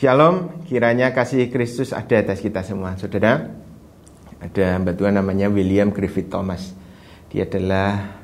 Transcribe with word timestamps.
Shalom, 0.00 0.64
kiranya 0.64 1.12
kasih 1.12 1.52
Kristus 1.52 1.92
ada 1.92 2.24
atas 2.24 2.40
kita 2.40 2.64
semua. 2.64 2.96
Saudara, 2.96 3.52
ada 4.40 4.66
mbak 4.80 4.96
Tuhan 4.96 5.12
namanya 5.12 5.52
William 5.52 5.92
Griffith 5.92 6.32
Thomas. 6.32 6.72
Dia 7.28 7.44
adalah 7.44 8.16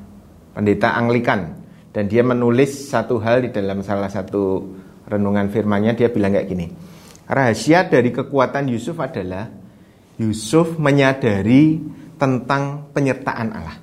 pendeta 0.57 0.97
Anglikan 0.97 1.61
dan 1.93 2.09
dia 2.09 2.25
menulis 2.25 2.89
satu 2.89 3.21
hal 3.21 3.45
di 3.45 3.53
dalam 3.53 3.85
salah 3.85 4.09
satu 4.09 4.73
renungan 5.05 5.53
firmannya 5.53 5.93
dia 6.01 6.09
bilang 6.09 6.33
kayak 6.33 6.49
gini. 6.49 6.73
Rahasia 7.29 7.85
dari 7.93 8.09
kekuatan 8.09 8.73
Yusuf 8.73 8.97
adalah 8.97 9.45
Yusuf 10.17 10.81
menyadari 10.81 11.77
tentang 12.17 12.89
penyertaan 12.97 13.53
Allah. 13.53 13.77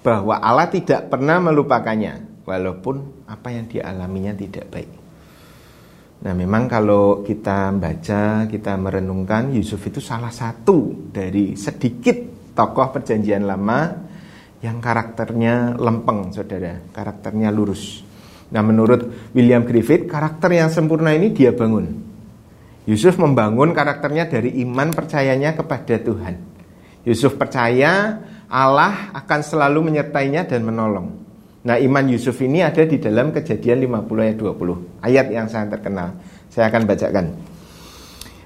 Bahwa 0.00 0.40
Allah 0.40 0.72
tidak 0.72 1.12
pernah 1.12 1.44
melupakannya 1.44 2.40
walaupun 2.48 3.28
apa 3.28 3.52
yang 3.52 3.68
dialaminya 3.68 4.32
tidak 4.32 4.64
baik. 4.72 5.03
Nah 6.24 6.32
memang 6.32 6.64
kalau 6.64 7.20
kita 7.20 7.68
baca, 7.76 8.48
kita 8.48 8.72
merenungkan 8.80 9.52
Yusuf 9.52 9.84
itu 9.84 10.00
salah 10.00 10.32
satu 10.32 11.12
dari 11.12 11.52
sedikit 11.52 12.16
tokoh 12.56 12.96
perjanjian 12.96 13.44
lama 13.44 13.92
yang 14.64 14.80
karakternya 14.80 15.76
lempeng 15.76 16.32
saudara, 16.32 16.80
karakternya 16.96 17.52
lurus. 17.52 18.00
Nah 18.48 18.64
menurut 18.64 19.32
William 19.36 19.68
Griffith, 19.68 20.08
karakter 20.08 20.56
yang 20.56 20.72
sempurna 20.72 21.12
ini 21.12 21.28
dia 21.36 21.52
bangun. 21.52 21.92
Yusuf 22.88 23.20
membangun 23.20 23.76
karakternya 23.76 24.24
dari 24.24 24.64
iman 24.64 24.96
percayanya 24.96 25.52
kepada 25.52 26.00
Tuhan. 26.00 26.40
Yusuf 27.04 27.36
percaya 27.36 28.16
Allah 28.48 29.12
akan 29.12 29.40
selalu 29.44 29.92
menyertainya 29.92 30.48
dan 30.48 30.64
menolong. 30.64 31.23
Nah 31.64 31.80
iman 31.80 32.04
Yusuf 32.12 32.36
ini 32.44 32.60
ada 32.60 32.84
di 32.84 33.00
dalam 33.00 33.32
kejadian 33.32 33.88
50 33.88 34.20
ayat 34.20 34.36
20 34.36 35.00
Ayat 35.00 35.26
yang 35.32 35.48
sangat 35.48 35.80
terkenal. 35.80 36.20
Saya 36.52 36.68
akan 36.68 36.82
bacakan. 36.84 37.26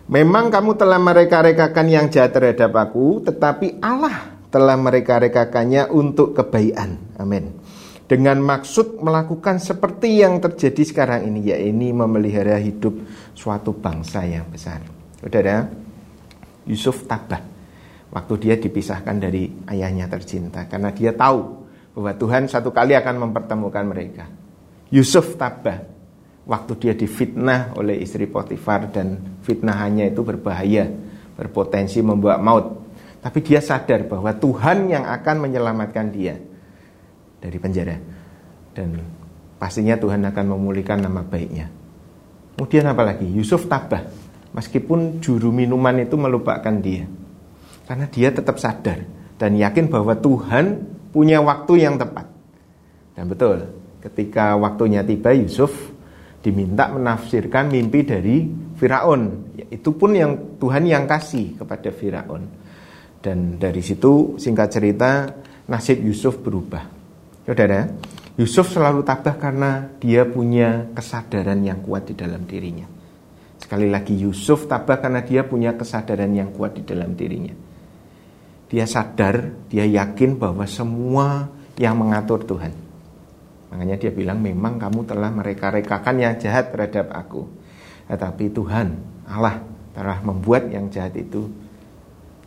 Memang 0.08 0.48
kamu 0.54 0.78
telah 0.78 1.02
mereka-rekakan 1.02 1.86
yang 1.90 2.06
jahat 2.08 2.32
terhadap 2.32 2.72
aku 2.78 3.20
Tetapi 3.26 3.82
Allah 3.82 4.38
telah 4.48 4.78
mereka-rekakannya 4.78 5.90
untuk 5.90 6.32
kebaikan. 6.38 7.18
Amin. 7.18 7.58
Dengan 8.08 8.40
maksud 8.40 9.04
melakukan 9.04 9.60
seperti 9.60 10.24
yang 10.24 10.40
terjadi 10.40 10.80
sekarang 10.80 11.28
ini 11.28 11.52
Yaitu 11.52 11.92
memelihara 11.92 12.56
hidup 12.56 13.02
suatu 13.34 13.74
bangsa 13.74 14.24
yang 14.24 14.46
besar. 14.48 14.80
Saudara 15.18 15.66
Yusuf 16.70 17.04
tabah. 17.10 17.42
Waktu 18.08 18.34
dia 18.40 18.56
dipisahkan 18.56 19.20
dari 19.20 19.52
ayahnya 19.68 20.08
tercinta 20.08 20.64
Karena 20.64 20.96
dia 20.96 21.12
tahu 21.12 21.67
bahwa 21.98 22.14
Tuhan 22.14 22.46
satu 22.46 22.70
kali 22.70 22.94
akan 22.94 23.26
mempertemukan 23.26 23.82
mereka. 23.82 24.30
Yusuf 24.94 25.34
tabah 25.34 25.82
waktu 26.46 26.72
dia 26.78 26.94
difitnah 26.94 27.74
oleh 27.74 27.98
istri 27.98 28.30
Potifar 28.30 28.86
dan 28.94 29.18
fitnahannya 29.42 30.14
itu 30.14 30.22
berbahaya, 30.22 30.86
berpotensi 31.34 31.98
membawa 31.98 32.38
maut. 32.38 32.86
Tapi 33.18 33.42
dia 33.42 33.58
sadar 33.58 34.06
bahwa 34.06 34.30
Tuhan 34.30 34.86
yang 34.94 35.10
akan 35.10 35.42
menyelamatkan 35.42 36.06
dia 36.14 36.38
dari 37.42 37.58
penjara. 37.58 37.98
Dan 38.70 39.02
pastinya 39.58 39.98
Tuhan 39.98 40.22
akan 40.22 40.54
memulihkan 40.54 41.02
nama 41.02 41.26
baiknya. 41.26 41.66
Kemudian 42.54 42.86
apa 42.86 43.02
lagi? 43.02 43.26
Yusuf 43.26 43.66
tabah. 43.66 44.06
Meskipun 44.54 45.18
juru 45.18 45.50
minuman 45.50 45.98
itu 45.98 46.14
melupakan 46.14 46.78
dia. 46.78 47.10
Karena 47.90 48.06
dia 48.06 48.30
tetap 48.30 48.62
sadar 48.62 49.02
dan 49.34 49.58
yakin 49.58 49.90
bahwa 49.90 50.14
Tuhan 50.14 50.94
punya 51.10 51.40
waktu 51.42 51.84
yang 51.84 51.96
tepat. 51.96 52.26
Dan 53.18 53.26
betul, 53.26 53.66
ketika 54.04 54.54
waktunya 54.54 55.02
tiba 55.02 55.34
Yusuf 55.34 55.72
diminta 56.38 56.88
menafsirkan 56.88 57.68
mimpi 57.68 58.06
dari 58.06 58.46
Firaun. 58.78 59.52
Ya, 59.58 59.66
itu 59.74 59.90
pun 59.90 60.14
yang 60.14 60.56
Tuhan 60.62 60.86
yang 60.86 61.04
kasih 61.10 61.58
kepada 61.58 61.90
Firaun. 61.90 62.46
Dan 63.18 63.58
dari 63.58 63.82
situ 63.82 64.38
singkat 64.38 64.70
cerita 64.70 65.26
nasib 65.66 65.98
Yusuf 66.06 66.38
berubah. 66.38 66.86
Saudara, 67.42 67.90
Yusuf 68.38 68.70
selalu 68.70 69.02
tabah 69.02 69.34
karena 69.34 69.90
dia 69.98 70.22
punya 70.22 70.86
kesadaran 70.94 71.58
yang 71.64 71.82
kuat 71.82 72.06
di 72.06 72.14
dalam 72.14 72.46
dirinya. 72.46 72.86
Sekali 73.58 73.90
lagi 73.90 74.14
Yusuf 74.14 74.70
tabah 74.70 75.02
karena 75.02 75.26
dia 75.26 75.42
punya 75.42 75.74
kesadaran 75.74 76.30
yang 76.30 76.54
kuat 76.54 76.78
di 76.78 76.86
dalam 76.86 77.18
dirinya. 77.18 77.67
Dia 78.68 78.84
sadar, 78.84 79.64
dia 79.72 79.88
yakin 79.88 80.36
bahwa 80.36 80.68
semua 80.68 81.48
yang 81.80 81.96
mengatur 81.96 82.44
Tuhan. 82.44 82.72
Makanya 83.72 83.96
dia 83.96 84.12
bilang 84.12 84.40
memang 84.40 84.76
kamu 84.76 85.08
telah 85.08 85.32
mereka-rekakan 85.32 86.16
yang 86.20 86.34
jahat 86.36 86.72
terhadap 86.72 87.12
aku. 87.12 87.48
Tetapi 88.08 88.44
Tuhan, 88.52 88.88
Allah 89.28 89.60
telah 89.92 90.20
membuat 90.24 90.68
yang 90.72 90.88
jahat 90.88 91.16
itu 91.16 91.48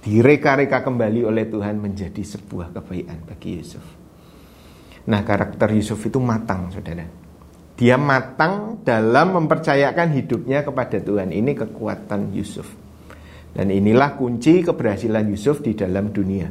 direka-reka 0.01 0.81
kembali 0.81 1.25
oleh 1.25 1.45
Tuhan 1.45 1.77
menjadi 1.77 2.21
sebuah 2.25 2.73
kebaikan 2.73 3.21
bagi 3.25 3.61
Yusuf. 3.61 3.85
Nah 5.05 5.21
karakter 5.21 5.73
Yusuf 5.73 6.01
itu 6.05 6.17
matang 6.17 6.73
saudara. 6.73 7.05
Dia 7.77 7.97
matang 7.97 8.81
dalam 8.85 9.41
mempercayakan 9.41 10.13
hidupnya 10.13 10.61
kepada 10.61 11.01
Tuhan. 11.01 11.33
Ini 11.33 11.57
kekuatan 11.57 12.29
Yusuf. 12.33 12.69
Dan 13.51 13.67
inilah 13.67 14.15
kunci 14.15 14.63
keberhasilan 14.63 15.27
Yusuf 15.27 15.59
di 15.59 15.75
dalam 15.75 16.15
dunia. 16.15 16.47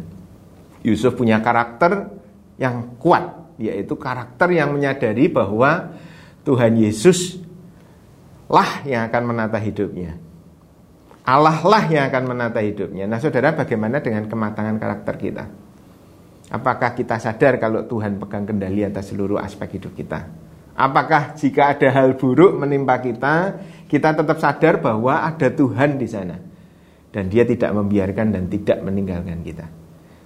Yusuf 0.84 1.16
punya 1.16 1.40
karakter 1.40 2.12
yang 2.60 3.00
kuat, 3.00 3.56
yaitu 3.56 3.96
karakter 3.96 4.52
yang 4.52 4.76
menyadari 4.76 5.32
bahwa 5.32 5.96
Tuhan 6.44 6.76
Yesus 6.76 7.40
lah 8.48 8.84
yang 8.84 9.08
akan 9.08 9.22
menata 9.32 9.56
hidupnya. 9.56 10.16
Allah 11.24 11.62
lah 11.62 11.84
yang 11.86 12.10
akan 12.10 12.24
menata 12.36 12.60
hidupnya. 12.60 13.06
Nah, 13.06 13.20
saudara, 13.20 13.54
bagaimana 13.54 14.02
dengan 14.02 14.26
kematangan 14.26 14.76
karakter 14.80 15.14
kita? 15.20 15.44
Apakah 16.50 16.98
kita 16.98 17.22
sadar 17.22 17.62
kalau 17.62 17.86
Tuhan 17.86 18.18
pegang 18.18 18.42
kendali 18.42 18.82
atas 18.82 19.14
seluruh 19.14 19.38
aspek 19.38 19.78
hidup 19.78 19.94
kita? 19.94 20.26
Apakah 20.74 21.38
jika 21.38 21.76
ada 21.76 21.92
hal 21.92 22.18
buruk 22.18 22.58
menimpa 22.58 22.98
kita, 22.98 23.62
kita 23.86 24.16
tetap 24.18 24.42
sadar 24.42 24.82
bahwa 24.82 25.22
ada 25.22 25.46
Tuhan 25.46 26.00
di 26.00 26.08
sana? 26.10 26.49
Dan 27.10 27.30
dia 27.30 27.42
tidak 27.46 27.70
membiarkan 27.74 28.34
dan 28.34 28.46
tidak 28.46 28.78
meninggalkan 28.82 29.42
kita. 29.42 29.66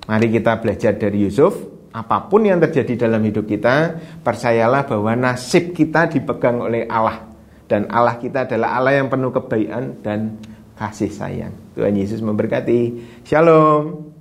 Mari 0.05 0.29
kita 0.29 0.61
belajar 0.61 0.93
dari 1.01 1.25
Yusuf, 1.25 1.57
apa 1.95 2.29
pun 2.29 2.45
yang 2.45 2.61
terjadi 2.61 3.09
dalam 3.09 3.25
hidup 3.25 3.49
kita, 3.49 3.97
percayalah 4.21 4.85
bahwa 4.85 5.13
nasib 5.17 5.73
kita 5.73 6.13
dipegang 6.13 6.61
oleh 6.61 6.85
Allah 6.85 7.35
dan 7.65 7.89
Allah 7.89 8.21
kita 8.21 8.45
adalah 8.45 8.77
Allah 8.77 9.01
yang 9.01 9.09
penuh 9.09 9.33
kebaikan 9.33 10.05
dan 10.05 10.37
kasih 10.77 11.09
sayang. 11.09 11.55
Tuhan 11.73 11.97
Yesus 11.97 12.21
memberkati. 12.21 12.81
Shalom. 13.25 14.14